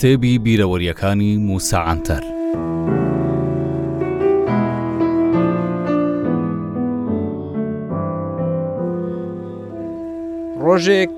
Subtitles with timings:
[0.00, 2.22] کتێبی بیرەوەریەکانی موساعاتەر.
[10.64, 11.14] ڕۆژێک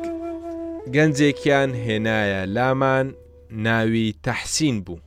[0.95, 3.07] گەنجێکیان هێنایە لامان
[3.65, 4.99] ناوی تەحسین بوو.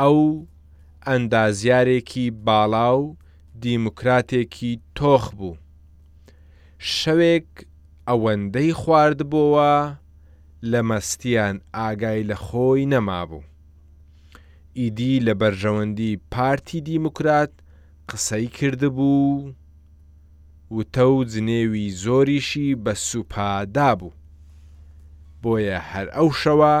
[0.00, 0.18] ئەو
[1.06, 3.00] ئەندازیارێکی باڵاو
[3.62, 5.56] دیموکراتێکی تۆخ بوو.
[6.98, 7.48] شەوێک
[8.08, 9.74] ئەوەندەی خواردبووە
[10.72, 13.40] لە مەستیان ئاگای لە خۆی نەمابوو.
[14.78, 17.52] ئیدی لە بەرژەوەندی پارتی دیموکرات
[18.08, 19.52] قسەی کردبوو
[20.76, 24.12] وتە و جنێوی زۆریشی بە سوپادا بوو.
[25.42, 26.76] بۆیە هەر ئەو شەوە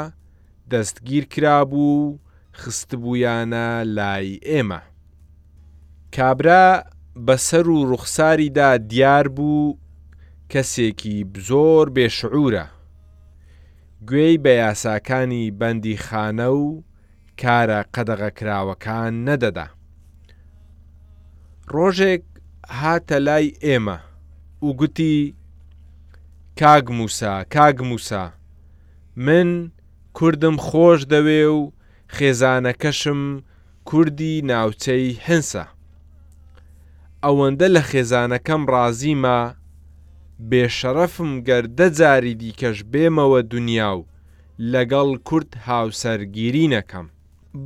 [0.70, 2.18] دەستگیر کرابوو
[2.58, 4.80] خستبوویانە لای ئێمە.
[6.14, 6.66] کابرا
[7.26, 9.76] بەسەر و ڕوخساریدا دیار بوو
[10.52, 11.16] کەسێکی
[11.48, 12.66] زۆر بێشعورە.
[14.08, 16.64] گوێی بە یاساکانی بەندی خانە و
[17.40, 19.66] کارە قەدەغەکراوەکان نەدەدا.
[21.74, 22.24] ڕۆژێک
[22.80, 23.98] هاتە لای ئێمە
[24.66, 25.16] و گوتی
[26.60, 28.24] کاگموسا کاگموسا
[29.24, 29.48] من
[30.16, 31.60] کوردم خۆش دەوێ و
[32.16, 33.20] خێزانەکەشم
[33.88, 35.64] کوردی ناوچەی هەنسە
[37.24, 39.40] ئەوەندە لە خێزانەکەم ڕازیمە
[40.50, 44.02] بێشەرەفم گەردە جاری دیکەش بێمەوە دنیا و
[44.72, 47.06] لەگەڵ کورت هاوسەرگیری نەکەم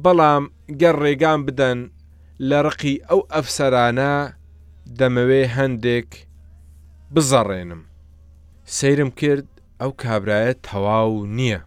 [0.02, 0.44] بەڵام
[0.80, 1.78] گەر ڕێگان بدەن
[2.48, 4.12] لە ڕقی ئەو ئەفسەرانە
[4.98, 6.10] دەمەوێ هەندێک
[7.14, 7.82] بزەڕێنم
[8.76, 9.48] سەیرم کرد
[9.80, 11.60] ئەو کابرایە تەواو نییە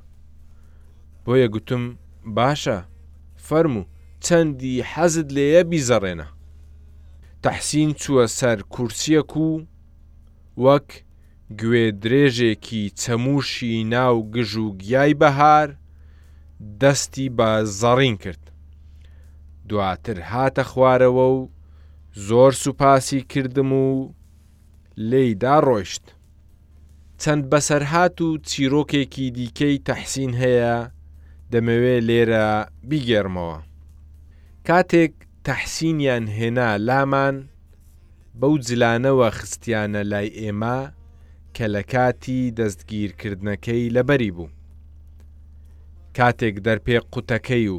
[1.23, 1.83] بۆیە گوتم
[2.37, 2.79] باشە
[3.47, 3.83] فەرمو
[4.25, 6.27] چەندی حەزت لێیە بیزەڕێنە
[7.43, 9.47] تەحسین چووە سەر کورسیەک و
[10.65, 10.89] وەک
[11.59, 15.69] گوێدرێژێکی چەموشی ناو گژ و گیای بەهار
[16.81, 18.43] دەستی بە زەڕین کرد
[19.69, 21.49] دواتر هاتە خوارەوە و
[22.27, 24.13] زۆر سوپاسی کردم و
[25.09, 26.05] لێیدا ڕۆیشت
[27.21, 30.77] چەند بەسەرهات و چیرۆکێکی دیکەی تەحسین هەیە
[31.51, 32.47] دەمەوێت لێرە
[32.89, 33.57] بیگەرمەوە
[34.67, 35.13] کاتێک
[35.47, 37.35] تەحسینیان هێنا لامان
[38.41, 40.77] بەو جلانەوە خستیانە لای ئێمە
[41.55, 44.49] کە لە کاتی دەستگیرکردنەکەی لەبەری بوو.
[46.17, 47.77] کاتێک دەرپێ قوتەکەی و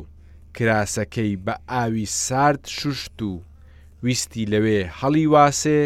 [0.57, 3.33] کراسەکەی بە ئاوی سارد شوشت و
[4.05, 5.81] ویستی لەوێ هەڵی واسێ،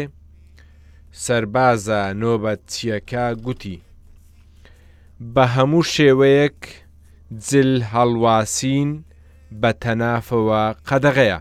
[1.25, 3.77] سربازە نۆبەت چیەکە گوتی.
[5.35, 6.59] بە هەموو شێوەیەک
[7.47, 8.89] جل هەڵواسین
[9.61, 11.39] بە تەنافەوە قەدەغەیە.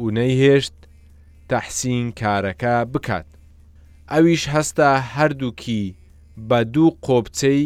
[0.00, 0.76] اونەی هێشت
[1.50, 3.26] تەحسین کارەکە بکات.
[4.12, 5.82] ئەویش هەستا هەردووکی
[6.48, 7.62] بە دوو قۆبچەی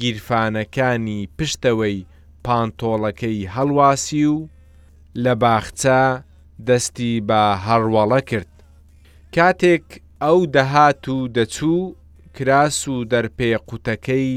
[0.00, 1.98] گیرفانەکانی پشتەوەی
[2.46, 4.36] پانتۆڵەکەی هەڵواسی و
[5.24, 6.00] لە باخچە
[6.68, 8.50] دەستی بە هەڕوەڵە کرد.
[9.34, 9.86] کاتێک
[10.22, 11.82] ئەو دەهات و دەچوو
[12.36, 14.32] کراس و دەرپێ قوتەکەی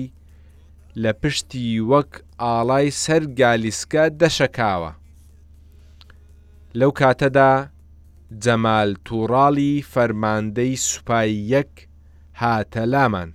[1.04, 2.12] لە پشتی وەک
[2.42, 4.92] ئاڵای سەر گالیسکە دەشکاوە.
[6.80, 7.54] لەو کاتەدا
[8.41, 11.71] جەمال تووڕاڵی فەرماندەی سوپای یەک
[12.41, 13.29] هاتە لامان.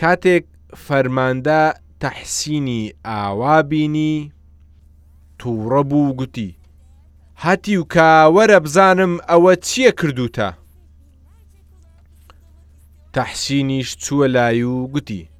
[0.00, 0.44] کاتێک
[0.86, 1.62] فەرماندە
[2.02, 4.32] تەحسینی ئاوابینی
[5.40, 6.56] تووڕە بوو گوتی.
[7.44, 10.50] هەتی و کاوەرە بزانم ئەوە چییە کردوتە؟
[13.14, 15.30] تەحسینیش چووە لای و گوتی.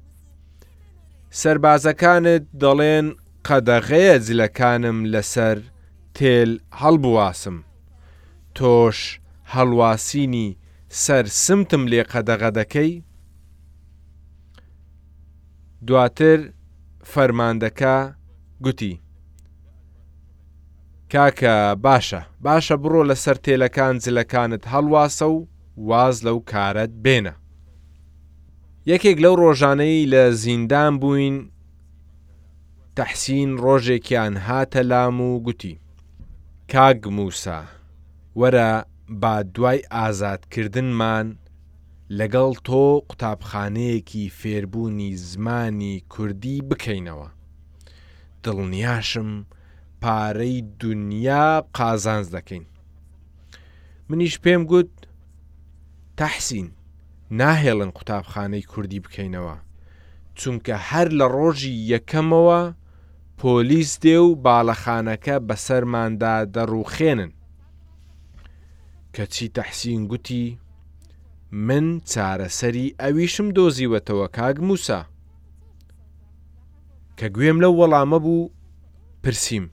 [1.43, 3.07] سربازەکانت دەڵێن
[3.47, 5.57] قەدەغەیە جلەکانم لەسەر
[6.17, 7.57] تێل هەڵبواسم.
[8.59, 8.97] تۆش
[9.53, 10.47] هەڵواسینی
[11.03, 12.91] سەر سمتم لێ قەدەغە دەکەی
[15.87, 16.39] دواتر
[17.11, 17.95] فەرماندەکە
[18.65, 18.93] گوتی
[21.13, 21.55] کاکە
[21.85, 25.39] باشە باشە بڕۆ لەسەر تێلەکان جلەکانت هەڵواسە و
[25.89, 27.33] واز لەو کارەت بێنە
[28.91, 31.37] یەکێک لەو ڕۆژانەی لە زیندان بووین
[32.97, 35.73] تەحسین ڕۆژێکیان هاتە لام و گوتی
[36.73, 37.59] کاگ موسا
[38.41, 38.85] وەرە
[39.21, 41.27] با دوای ئازادکردنمان
[42.19, 47.27] لەگەڵ تۆ قوتابخانەیەکی فێربوونی زمانی کوردی بکەینەوە
[48.43, 49.31] دڵنیاشم
[50.01, 51.47] پارەی دنیا
[51.77, 52.65] قازانز دەکەین
[54.09, 54.91] منیش پێم گوت
[56.19, 56.67] تەحسین
[57.39, 59.55] ناهێڵن قوتابخانەی کوردی بکەینەوە
[60.39, 62.61] چونکە هەر لە ڕۆژی یەکەمەوە
[63.39, 67.31] پۆلیس دێ و باڵەخانەکە بەسەرماندا دەڕوخێنن
[69.15, 70.41] کەچی تەحسین گوتی
[71.67, 75.01] من چارەسەری ئەویشم دۆزیوەتەوە کاگ موسا
[77.19, 78.49] کە گوێم لەو وەڵامە بوو
[79.23, 79.65] پرسییم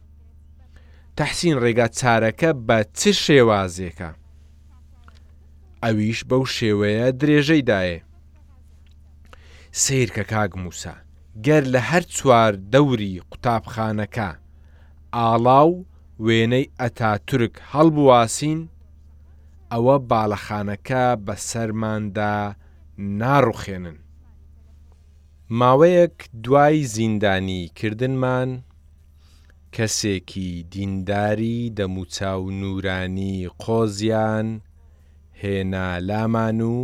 [1.19, 4.11] تەحسین ڕێگا چارەکە بە چ شێوازێکە
[5.85, 8.01] ئەویش بەو شێوەیە درێژەیدایە
[9.83, 10.95] سیرکە کاگ موسا
[11.47, 14.31] گەر لە هەر چوار دەوری قوتابخانەکە
[15.17, 15.73] ئاڵاو
[16.27, 18.61] وێنەی ئەتا تورک هەڵبواسین
[19.73, 22.37] ئەوە باڵەخانەکە بە سەرماندا
[23.21, 23.99] ناڕوخێنن.
[25.59, 28.51] ماوەیەک دوای زیندانی کردنمان
[29.75, 34.49] کەسێکی دینداری دەموچاو نورانی قۆزیان
[35.41, 36.79] هێنا لامان و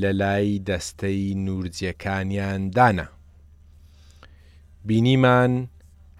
[0.00, 3.06] لە لای دەستەی نورجیەکانیان دانا.
[4.86, 5.52] بینیمان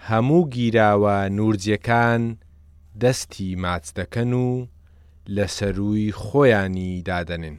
[0.08, 2.22] هەموو گیراوە نورجیەکان
[3.02, 4.48] دەستی ماچ دەکەن و
[5.26, 7.58] لە سەروی خۆیانی دادەنن.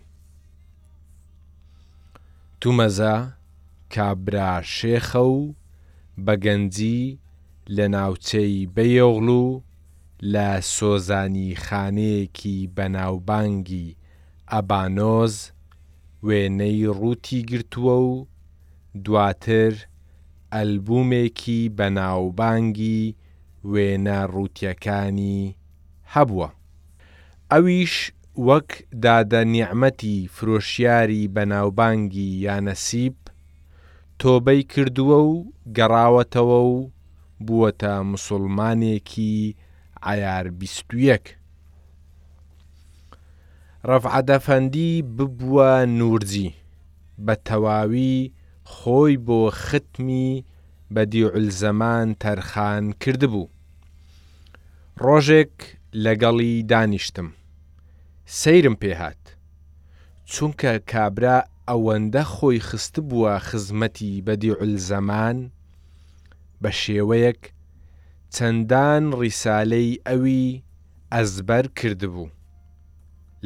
[2.61, 3.15] تومەزە
[3.95, 5.53] کابرا شێخە و
[6.25, 7.01] بەگەنجی
[7.75, 9.61] لە ناوچەی بەیۆغڵ و
[10.33, 13.95] لە سۆزانی خانەیەکی بەناوبانگی
[14.51, 15.35] ئەبانۆز
[16.27, 18.25] وێنەی ڕووتی گرتووە و
[19.05, 19.73] دواتر
[20.53, 23.03] ئەلبومێکی بەناوبانگی
[23.71, 25.39] وێنە ڕووتیەکانی
[26.13, 26.47] هەبووە.
[27.53, 27.95] ئەویش
[28.47, 28.69] وەک
[29.03, 33.17] دادە نیعممەتی فرۆشیاری بەناوبانگی یانەسیب
[34.21, 35.33] تۆبەی کردووە و
[35.77, 36.75] گەڕاوەتەوە و
[37.45, 39.35] بووەتە مسلمانێکی
[40.05, 41.25] ئایار بیستویەک.
[43.89, 46.49] ڕەفعەدەفەندی ببووە نوورجی
[47.25, 48.15] بە تەواوی
[48.73, 50.29] خۆی بۆ ختمی
[50.95, 53.45] بەدیعلزەمان تەرخان کردبوو.
[55.05, 55.53] ڕۆژێک
[56.05, 57.29] لەگەڵی دانیشتم.
[58.39, 59.23] سەیرم پێهات
[60.33, 61.37] چونکە کابرا
[61.69, 65.37] ئەوەندە خۆی خست بووە خزمەتی بەدیعل زەمان
[66.61, 67.41] بە شێوەیەک
[68.35, 70.43] چەندان ڕیسالەی ئەوی
[71.13, 72.33] ئەزبەر کردبوو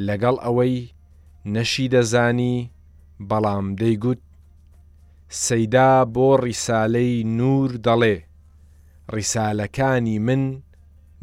[0.08, 0.76] لەگەڵ ئەوەی
[1.54, 2.56] نەشی دەزانی
[3.30, 4.22] بەڵام دەیگوت
[5.46, 8.18] سەیدا بۆ ڕیسالەی نور دەڵێ
[9.16, 10.44] ڕیسالەکانی من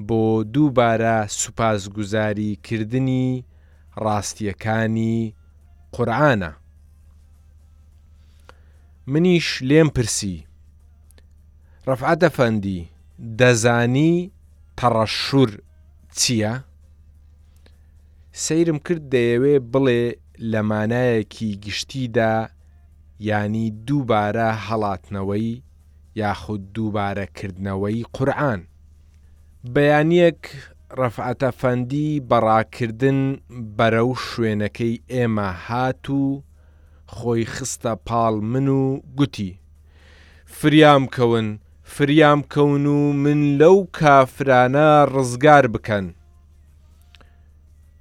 [0.09, 0.23] بۆ
[0.53, 3.29] دووبارە سوپاسگوزاری کردنی
[4.05, 5.17] ڕاستیەکانی
[5.95, 6.51] قورآانە
[9.07, 10.37] منیش لێم پرسی
[11.89, 12.89] ڕەفعاتە فەندی
[13.39, 14.15] دەزانی
[14.79, 15.51] تەڕەشور
[16.19, 16.55] چییە؟
[18.45, 20.03] سەیرم کرد دەیەوێ بڵێ
[20.53, 22.35] لەمانایەکی گشتیدا
[23.29, 25.63] ینی دووبارە هەڵاتنەوەی
[26.21, 28.61] یاخود دووبارەکردنەوەی قورآن
[29.75, 30.43] بەیانیەک
[31.01, 33.21] ڕەفعەتە فەندی بەڕاکردن
[33.77, 36.25] بەرەو شوێنەکەی ئێمە هات و
[37.15, 38.85] خۆی خستە پاڵ من و
[39.19, 39.51] گوتی
[40.59, 41.47] فریام کەون
[41.95, 46.07] فریام کەون و من لەو کافرانە ڕزگار بکەن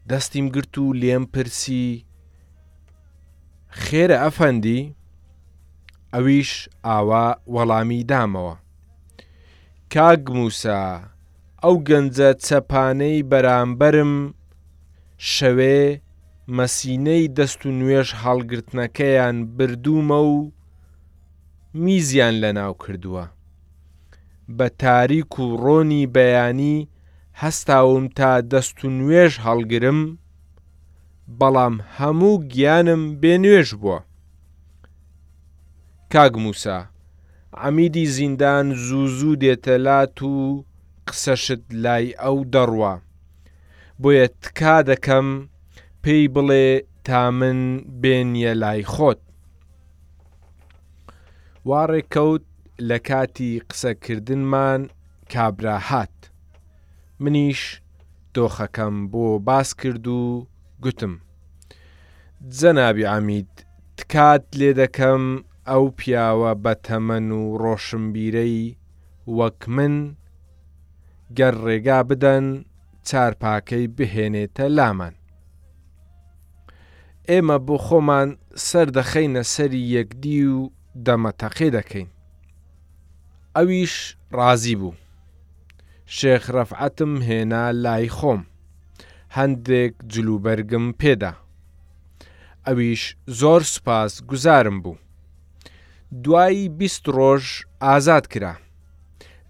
[0.09, 1.87] دەستیم گرت و لێم پرسی
[3.83, 4.81] خێرە ئەفەندی
[6.13, 6.51] ئەویش
[6.87, 8.55] ئاوا وەڵامی دامەوە
[9.93, 10.81] کاگ موسا
[11.65, 14.13] ئەو گەنجە چەپانەی بەرامبەرم
[15.33, 15.79] شەوێ
[16.57, 20.37] مەسینەی دەست و نوێش هەڵگرتنەکەیان بردوومە و
[21.83, 23.25] میزیان لەناو کردووە
[24.57, 26.77] بە تاریک و ڕۆنی بەیانی
[27.41, 29.99] هەستاوم تا دەست و نوێش هەڵگرم
[31.39, 33.99] بەڵام هەموو گیانم بێ نوێش بووە
[36.13, 36.79] کاگموسا
[37.61, 40.35] ئەمیدی زیندان زوو زوو دێتە لات و
[41.07, 42.93] قسەشت لای ئەو دەڕوە
[44.01, 45.27] بۆیە تکا دەکەم
[46.03, 46.67] پێی بڵێ
[47.07, 47.59] تا من
[48.01, 49.21] بێنیە لای خۆت
[51.69, 52.45] واڕێکەوت
[52.89, 54.81] لە کاتی قسەکردنمان
[55.33, 56.15] کابرا هات
[57.23, 57.61] منیش
[58.35, 60.21] دۆخەکەم بۆ باس کرد و
[60.83, 61.13] گوتم
[62.57, 63.51] جەنابی ئامید
[63.97, 65.23] تکات لێ دەکەم
[65.69, 68.75] ئەو پیاوە بە تەمەن و ڕۆشنبیرەی
[69.37, 69.95] وەک من
[71.37, 72.45] گەر ڕێگا بدەن
[73.07, 75.15] چارپاکەی بهێنێتە لامان.
[77.29, 78.29] ئێمە بۆ خۆمان
[78.67, 80.59] سەردەخەینە سەری یەکدی و
[81.05, 82.09] دەمەتەقێ دەکەین.
[83.55, 83.95] ئەویش
[84.37, 84.95] ڕازی بوو.
[86.17, 88.41] شێخ ڕەفعەتم هێنا لای خۆم.
[89.37, 91.33] هەندێک جلوبەرگم پێدا.
[92.67, 93.03] ئەویش
[93.39, 94.97] زۆر سپاس گوزارم بوو.
[96.23, 97.45] دوایی بیست ڕۆژ
[97.83, 98.53] ئازاد کرا.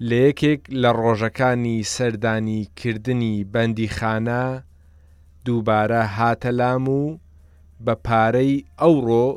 [0.09, 4.43] لە یەکێک لە ڕۆژەکانی سەردانی کردنی بەندیخانە
[5.45, 7.03] دووبارە هاتەلام و
[7.85, 9.27] بە پارەی ئەوڕۆ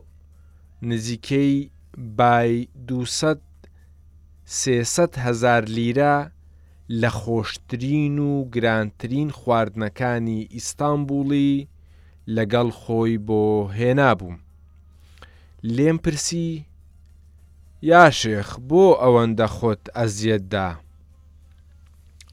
[0.89, 1.53] نزیکەی
[2.19, 2.53] بای
[2.89, 3.39] 200
[4.47, 6.17] 300 هزار لیرە
[7.01, 11.67] لە خۆشترین و گرانترین خواردنەکانی ئیستانبولی
[12.37, 13.45] لەگەڵ خۆی بۆ
[13.79, 14.39] هێنابووم.
[15.77, 16.51] لێم پرسی
[17.91, 20.69] یا شێخ بۆ ئەوەندە خۆت ئەزیەتدا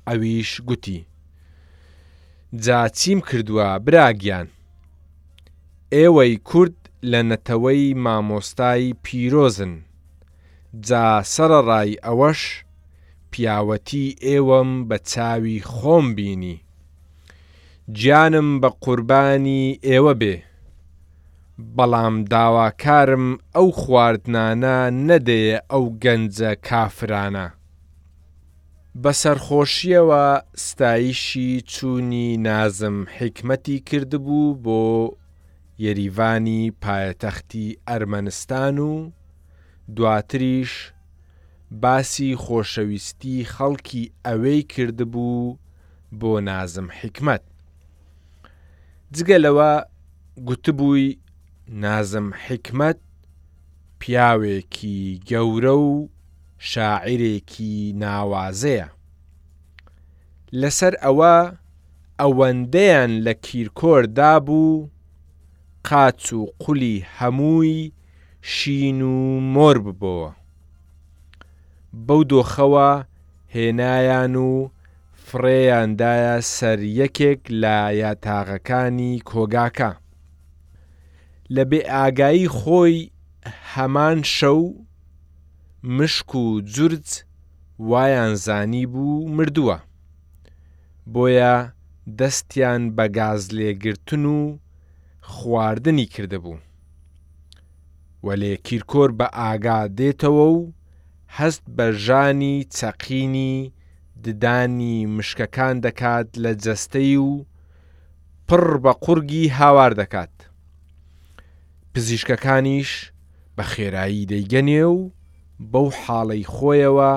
[0.07, 0.99] ئەویش گوتی
[2.63, 4.47] جا چیم کردووە براگیان
[5.95, 6.77] ئێوەی کورد
[7.11, 9.73] لە نەتەوەی مامۆستای پیرۆزن
[10.87, 12.41] جا سەرڕای ئەوەش
[13.31, 16.57] پیاوەتی ئێوەم بە چاوی خۆم بینی
[17.97, 20.35] گیانم بە قوربانی ئێوە بێ
[21.77, 24.77] بەڵام داواکارم ئەو خواردنانە
[25.07, 27.47] نەدەیە ئەو گەنجە کافرانە.
[29.01, 30.23] بە سەرخۆشیەوە
[30.65, 34.81] ستایشی چوونی نازم حکمەتی کردبوو بۆ
[35.85, 38.93] یەریوانی پایەتەختی ئەرمەنستان و
[39.95, 40.73] دواتریش
[41.83, 45.57] باسی خۆشەویستی خەڵکی ئەوەی کردبوو
[46.19, 47.43] بۆ نازم حکمت.
[49.15, 49.71] جگەلەوە
[50.47, 51.11] گوتبووی
[51.73, 52.97] نازم حکمت
[53.99, 56.09] پیاوێکی گەورە و
[56.71, 57.73] شاعیرێکی
[58.03, 58.87] ناوازەیە
[60.61, 61.35] لەسەر ئەوە
[62.19, 64.89] ئەوەندەیان لە کیرکۆر دابوو
[65.87, 67.79] قاچ و قولی هەمووی
[68.53, 69.19] شین و
[69.53, 70.29] مۆر ببەوە
[72.07, 72.91] بەو دۆخەوە
[73.55, 74.51] هێنایان و
[75.25, 79.91] فڕێیاندایە سەر یەکێک لە یاتاغەکانی کۆگاکە
[81.55, 82.95] لە بێ ئاگایی خۆی
[83.73, 84.59] هەمان شەو
[85.97, 87.07] مشک و جورج
[87.89, 89.77] وایان زانی بوو مردووە
[91.13, 91.55] بۆیە
[92.19, 94.37] دەستیان بە گاز لێگرتن و
[95.33, 96.59] خواردنی کردهبوو
[98.25, 100.59] وەلێ کیرکۆر بە ئاگا دێتەوە و
[101.37, 103.53] هەست بە ژانی چەقینی
[104.23, 107.31] ددانی مشکەکان دەکات لە جەستەی و
[108.47, 110.33] پڕ بە قورگی هاوار دەکات
[111.95, 112.91] پزیشکەکانیش
[113.55, 114.99] بە خێرایی دەیگەنێ و
[115.71, 117.13] بەو حاڵەی خۆیەوە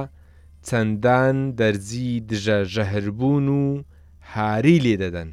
[0.67, 3.65] چەندان دەرزی دژە ژەهربوون و
[4.33, 5.31] هاری لێ دەدەن.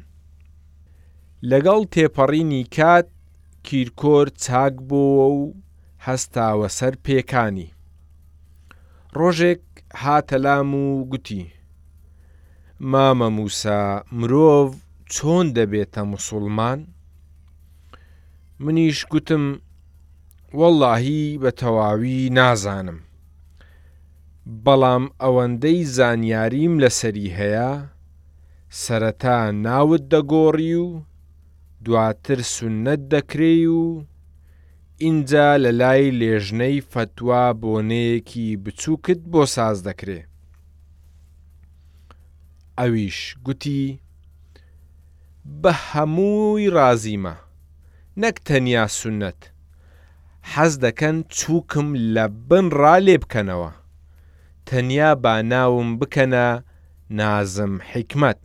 [1.50, 3.06] لەگەڵ تێپەڕینی کات
[3.66, 5.42] کیرکۆر چاک بووە و
[6.06, 7.68] هەستاوە سەر پێکانی.
[9.18, 9.62] ڕۆژێک
[10.02, 11.44] هاتەلام و گوتی.
[12.92, 13.82] مامە موسا
[14.18, 14.68] مرۆڤ
[15.14, 16.80] چۆن دەبێتە مسلمان؟
[18.66, 19.44] منیش گوتم
[20.60, 22.98] وەڵاهی بە تەواوی نازانم
[24.64, 27.70] بەڵام ئەوەندەی زانیاریم لەسەری هەیە
[28.82, 30.86] سەرەتا ناوت دەگۆڕی و
[31.84, 33.82] دواتر سنەت دەکرێ و
[35.04, 40.20] اینجا لە لای لێژنەی فەتوا بۆنەیەکی بچووکت بۆ ساز دەکرێ
[42.78, 43.82] ئەویش گوتی
[45.62, 47.36] بە هەمووی رازیمە
[48.20, 49.40] نەک تەنیا سونەت
[50.54, 53.70] حەز دەکەن چووکم لە بن ڕا لێ بکەنەوە
[54.68, 56.46] تەنیا با ناوم بکەنە
[57.18, 58.40] نازم حیکمت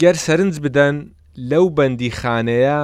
[0.00, 0.96] گەر سەرنج بدەن
[1.50, 2.80] لەو بەندی خانەیە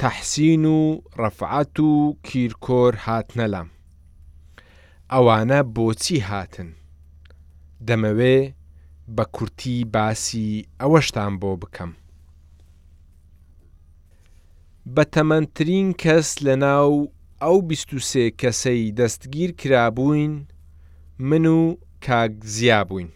[0.00, 0.80] تەحسین و
[1.20, 1.92] ڕەفعەت و
[2.26, 3.68] کیرکۆر هاتنەلام
[5.12, 6.70] ئەوانە بۆچی هاتن
[7.86, 8.36] دەمەوێ
[9.16, 10.48] بە کورتی باسی
[10.80, 11.92] ئەوەشتان بۆ بکەم
[14.86, 16.92] بە تەمەندترین کەس لە ناو
[17.42, 20.46] ئەو 23 کەسەی دەستگیر کرابووین
[21.18, 23.08] من و کاگزیا بووین.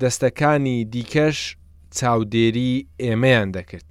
[0.00, 1.38] دەستەکانی دیکەش
[1.98, 3.90] چاودێری ئێمەیان دەکرد.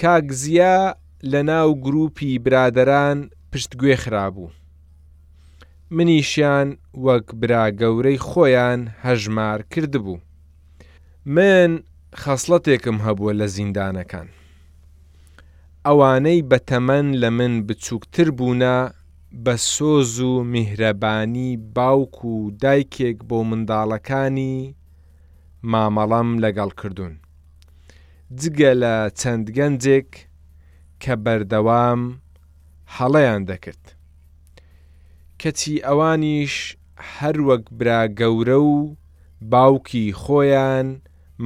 [0.00, 0.94] کاگزیا
[1.32, 3.18] لە ناو گروپی برادران
[3.52, 4.50] پشتگوێ خراببوو.
[5.96, 6.68] منیشیان
[7.04, 10.18] وەک برا گەورەی خۆیان هەژمار کردبوو.
[11.34, 11.70] من
[12.20, 14.28] خەسڵەتێکم هەبووە لە زیندانەکان.
[15.88, 18.76] ئەوانەی بەتەمەن لە من بچووکتر بوونە
[19.44, 24.56] بە سۆز و میهرەبانی باوک و دایکێک بۆ منداڵەکانی
[25.70, 27.14] مامەڵەم لەگەڵ کردوون.
[28.40, 30.10] جگە لە چەند گەنجێک
[31.02, 32.00] کە بەردەوام
[32.96, 33.82] هەڵەیان دەکرد.
[35.40, 36.54] کەچی ئەوانیش
[37.14, 38.74] هەروەک برا گەورە و
[39.52, 40.86] باوکی خۆیان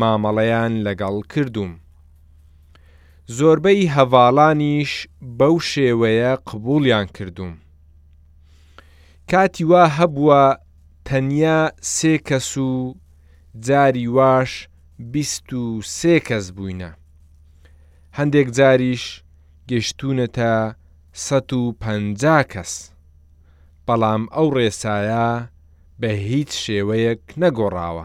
[0.00, 1.74] مامەڵەیان لەگەڵ کردووم.
[3.36, 4.92] زۆربەی هەواڵانیش
[5.38, 7.54] بەو شێوەیە قبولیان کردوم.
[9.30, 10.44] کاتی وا هەبووە
[11.08, 11.60] تەنیا
[11.94, 12.94] سێ کەس و
[13.66, 15.62] جاری واش بیست و
[15.98, 16.90] سێ کەس بووینە.
[18.18, 19.04] هەندێک جاریش
[19.70, 20.54] گەشتونەتە
[21.14, 22.72] 150 کەس.
[23.86, 25.28] بەڵام ئەو ڕێسایە
[26.00, 28.04] بە هیچ شێوەیەک نەگۆڕاوە.